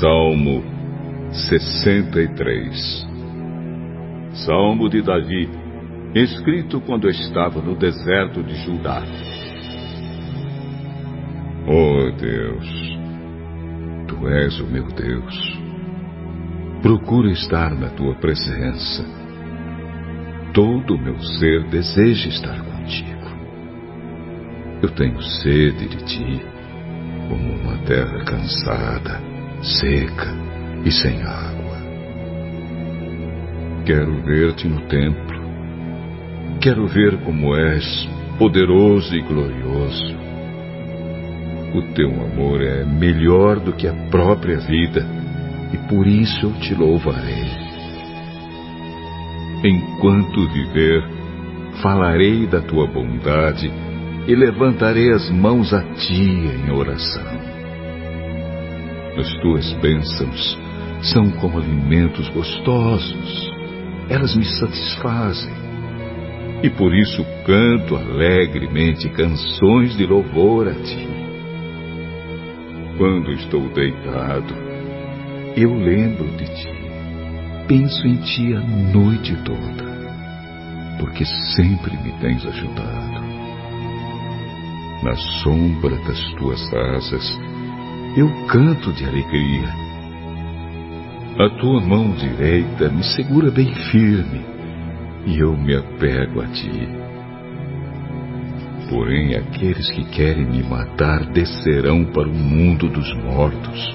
[0.00, 0.62] Salmo
[1.32, 3.06] 63
[4.44, 5.48] Salmo de Davi,
[6.14, 9.02] escrito quando estava no deserto de Judá.
[11.66, 12.98] Oh Deus,
[14.06, 15.58] Tu és o meu Deus.
[16.82, 19.02] Procuro estar na Tua presença.
[20.52, 23.30] Todo o meu ser deseja estar contigo.
[24.82, 26.42] Eu tenho sede de Ti,
[27.28, 29.35] como uma terra cansada,
[29.66, 30.32] seca
[30.84, 31.76] e sem água.
[33.84, 35.40] Quero ver-te no templo.
[36.60, 40.16] Quero ver como és poderoso e glorioso.
[41.74, 45.04] O teu amor é melhor do que a própria vida,
[45.72, 47.50] e por isso eu te louvarei.
[49.64, 51.02] Enquanto viver,
[51.82, 53.70] falarei da tua bondade
[54.26, 57.55] e levantarei as mãos a ti em oração.
[59.18, 60.58] As tuas bênçãos
[61.00, 63.50] são como alimentos gostosos,
[64.10, 65.54] elas me satisfazem.
[66.62, 71.08] E por isso canto alegremente canções de louvor a ti.
[72.98, 74.54] Quando estou deitado,
[75.56, 76.74] eu lembro de ti,
[77.66, 83.24] penso em ti a noite toda, porque sempre me tens ajudado.
[85.02, 87.38] Na sombra das tuas asas,
[88.16, 89.68] eu canto de alegria.
[91.38, 94.42] A tua mão direita me segura bem firme
[95.26, 96.88] e eu me apego a ti.
[98.88, 103.94] Porém, aqueles que querem me matar descerão para o mundo dos mortos.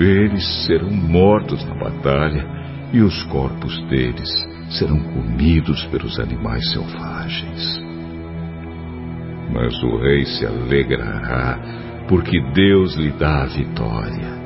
[0.00, 2.44] Eles serão mortos na batalha
[2.92, 4.30] e os corpos deles
[4.70, 7.80] serão comidos pelos animais selvagens.
[9.52, 14.44] Mas o rei se alegrará porque Deus lhe dá a vitória.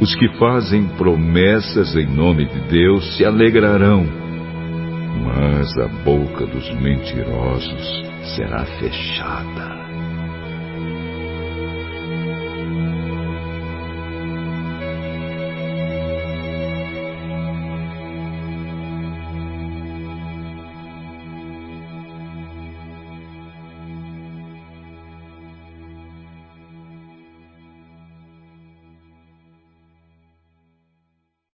[0.00, 4.04] Os que fazem promessas em nome de Deus se alegrarão,
[5.24, 8.04] mas a boca dos mentirosos
[8.36, 9.85] será fechada.